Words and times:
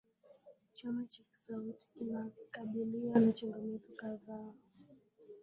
Chama 0.73 1.05
cha 1.05 1.23
Skauti 1.31 1.87
kinakabiliwa 1.95 3.19
na 3.19 3.31
changamoto 3.31 3.89
kadhaa 3.95 4.53